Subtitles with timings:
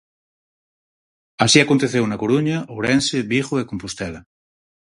[1.43, 4.21] Así aconteceu na Coruña, Ourense, Vigo e Compostela.